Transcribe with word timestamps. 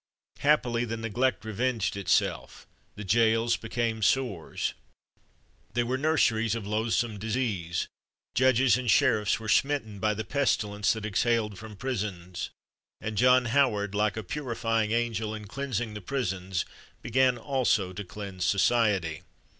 Happily 0.39 0.83
the 0.83 0.97
neglect 0.97 1.45
revenged 1.45 1.95
itself. 1.95 2.65
The 2.95 3.03
jails 3.03 3.55
became 3.55 4.01
sores. 4.01 4.73
They 5.75 5.83
were 5.83 5.95
nurseries 5.95 6.55
of 6.55 6.65
loathsome 6.65 7.19
disease. 7.19 7.87
Judges 8.33 8.79
and 8.79 8.89
sheriffs 8.89 9.39
were 9.39 9.47
smitten 9.47 9.99
by 9.99 10.15
the 10.15 10.25
pestilence 10.25 10.93
that 10.93 11.05
exhaled 11.05 11.59
from 11.59 11.75
prisons, 11.75 12.49
and 12.99 13.15
John 13.15 13.45
Howard, 13.45 13.93
like 13.93 14.17
a 14.17 14.23
purifying 14.23 14.91
angel, 14.91 15.35
in 15.35 15.45
cleansing 15.45 15.93
the 15.93 16.01
prisons 16.01 16.65
began 17.03 17.37
also 17.37 17.93
to 17.93 18.03
cleanse 18.03 18.43
society. 18.43 19.21